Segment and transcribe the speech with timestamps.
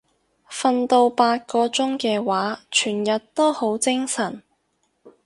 [0.49, 4.41] 瞓到八個鐘嘅話全日都好精神